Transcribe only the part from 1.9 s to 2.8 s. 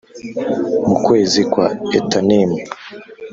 Etanimu